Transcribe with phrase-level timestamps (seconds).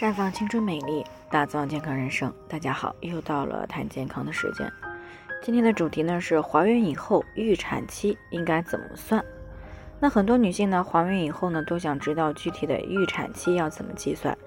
[0.00, 2.32] 绽放青春美丽，打造健康人生。
[2.48, 4.72] 大家好，又到了谈健康的时间。
[5.42, 9.22] 今天的主题呢是怀孕以后预产期应该怎么算？
[10.00, 14.38] 那很多女性呢怀孕以后呢都想知道具体的预产期要怎么计算，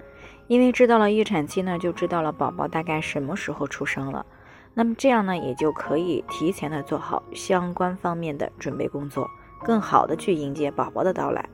[0.48, 4.26] 因为知道了预产期呢就知道了宝宝大概什么时候出生了，
[4.74, 9.30] 那么这样呢也就可以提前的做好相关方面的准备工作，
[9.62, 11.48] 更好的去迎接宝宝的到来。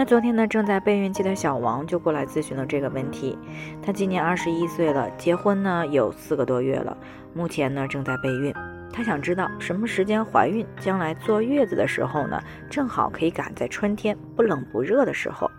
[0.00, 3.36] 那昨天呢，正在备孕期的小王就过来咨询了这个问题。
[3.82, 6.96] 他今年二十一岁了，结婚呢有四个多月了，
[7.34, 8.50] 目前呢正在备孕。
[8.90, 15.50] 他想知道什么时间怀孕，将来坐月子的时候呢，正好可以赶在春天不冷不热的时候。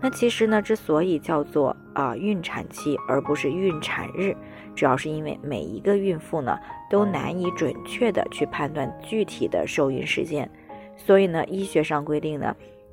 [0.00, 4.34] 那其实呢，之所以叫做啊孕产期而不是孕产日，
[4.74, 6.58] 主要是因为每一个孕妇呢
[6.90, 10.50] 都难以准确的去判断具体的受孕时间，
[10.96, 12.52] 所以呢，医学上规定呢。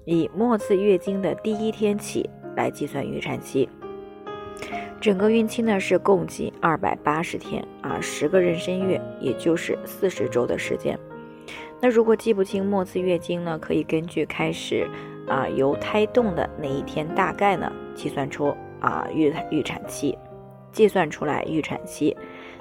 [0.10, 3.68] 以末次月经的第一天起来计算预产期，
[5.02, 10.98] 整个孕期呢是共计二百八十天啊，十个妊娠月，也就是四十周的时间。
[11.82, 14.88] 那如果记不清末次月经呢，可以根据开始
[15.28, 20.18] 啊由胎动的那一天大概呢计算出啊预预产期，
[20.78, 22.16] 计算出来预产期。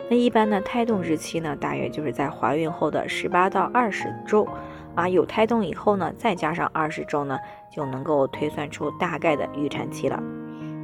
[0.08, 4.48] 那一般呢胎动日期呢大约就是在怀孕后的十八到二十周。
[4.94, 7.38] 啊，有胎动以后呢，再加上二十周呢，
[7.70, 10.18] 就能够推算出大概的预产期了。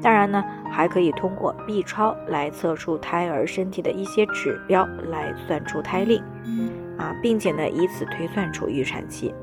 [0.02, 6.22] 当然呢，还可以通过 B 超来测出胎儿身体的一些指标，来算出胎龄，
[6.98, 9.34] 啊，并且呢，以此推算出预产期。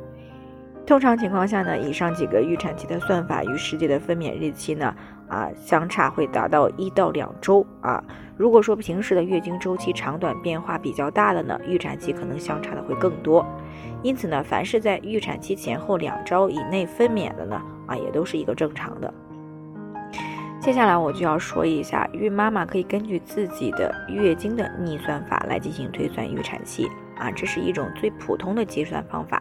[0.89, 4.91] 通常情况下呢，以上几个预产期的算法与实际的分娩日期呢，
[5.27, 8.03] 啊，相差会达到一到两周啊。
[8.35, 13.45] 如果说平时的月经周期长短变化比较大的呢，预产期可能相差的会更多。
[14.01, 19.13] 因此呢，凡是在预产期前后两周以内分娩的呢，啊，也都是一个正常的。
[20.59, 29.39] 接下来我就要说一下，孕妈妈可以根据自己的月经的逆算法来进行推算预产期啊，这是一种最普通的计算方法。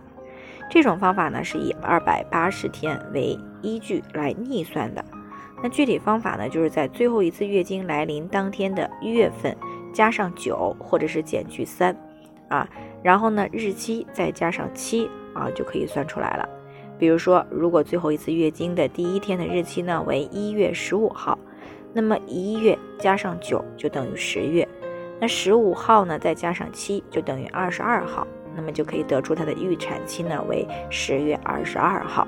[0.70, 5.04] 这种方法呢是以二百八十天为依据来逆算的。
[5.62, 9.56] 那具体方法呢，就是在最后一次月经来临当天的月份
[9.92, 11.96] 加上九，或者是减去三，
[12.48, 12.68] 啊，
[13.02, 16.48] 然后呢日期再加上七，啊就可以算出来了。
[16.96, 21.36] 比如说，如果最后一次月经的第一天的日期呢为一月十五号，
[21.92, 24.68] 那么一月加上九就等于十月，
[25.20, 28.26] 那十五号呢再加上七就等于二十二号。
[28.58, 32.26] 那么就可以得出它的预产期呢为十月二十二号。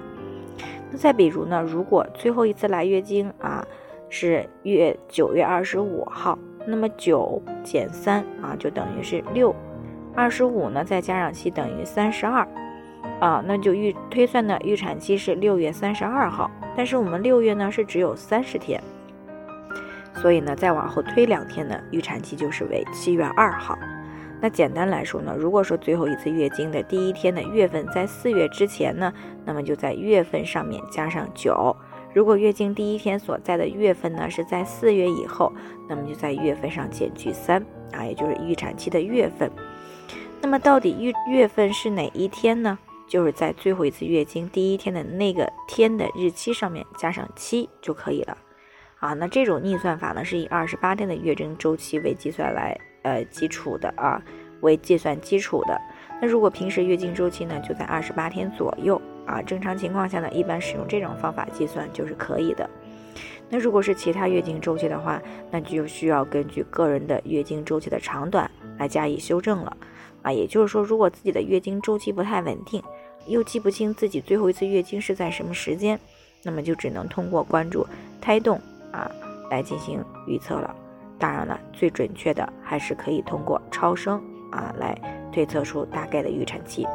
[0.93, 3.67] 那再比如呢，如果最后一次来月经啊
[4.09, 9.53] 是月九月二十五号，那么九减三啊就等于是六，
[10.15, 12.47] 二十五呢再加上七等于三十二
[13.19, 16.49] 啊，那就预推算的预产期是六月三十二号。
[16.77, 18.81] 但是我们六月呢是只有三十天，
[20.15, 23.77] 所以呢再往后推两天呢，预产期就是为七月二号。
[24.43, 29.13] 那简单来说呢，如果说最后一次月经的第一天的月份在四月之前呢，
[29.45, 31.77] 那么就在月份上面加上九；
[32.15, 35.53] 如果月经第一天所在的月份呢是在四月以后，
[35.89, 37.63] 那么就在月份上减去三
[37.93, 39.51] 啊，也就是预产期的月份。
[40.41, 42.79] 那么到底月月份是哪一天呢？
[43.07, 48.39] 就是在最后一次月经第一天的那个天的日期上面加上七就可以了。
[49.01, 52.79] 啊，那这种逆算法呢，是以二十八天的月经周期为计算来。
[53.03, 54.23] 呃，基础的啊，
[54.61, 55.81] 为计算基础的。
[56.21, 62.69] 那如果平时月经周期呢，就在二十八天左右啊，正常情况下呢，一般使用这种方法计算就是可以的。
[63.49, 69.77] 那如果是其他月经周期的话，那就需要根据个人的月经周期的长短来加以修正了
[70.23, 70.31] 啊。
[70.31, 72.83] 也就是说，如果自己的月经周期不太稳定，
[73.27, 75.99] 又记不清自己最后一次月经是在什么时间，
[76.45, 77.87] 那么就只能通过关注
[78.21, 78.61] 胎动
[78.93, 79.11] 啊
[79.51, 80.75] 来进行预测了。
[81.21, 84.21] 当然了，最准确的还是可以通过超声
[84.51, 84.99] 啊来
[85.31, 86.87] 推测出大概的预产期。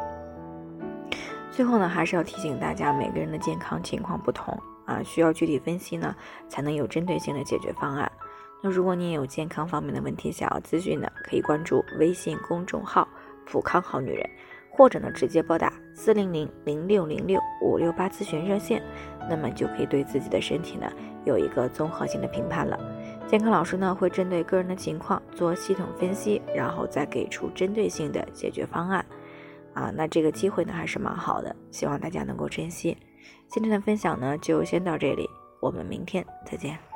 [1.52, 6.14] 最后呢，还是要提醒大家，每个人的健康情况不同啊，需要具体分析呢，
[6.48, 8.10] 才能有针对性的解决方案。
[8.62, 13.06] 那如果你也有健康方面的问题想要咨询的，可以关注微信公众号
[13.46, 14.28] “普康好女人”，
[14.70, 18.82] 或者呢直接拨打四零零零六零六五六八咨询热线，
[19.30, 20.90] 那么就可以对自己的身体呢
[21.24, 22.78] 有一个综合性的评判了。
[23.28, 29.04] 健康老师呢会针对个人的情况做系统分析，然后再给出针对性的解决方案。
[29.74, 32.96] 啊，那这个机会呢还是蛮好的，希望大家能够珍惜。
[33.48, 35.28] 今天的分享呢就先到这里，
[35.60, 36.95] 我们明天再见。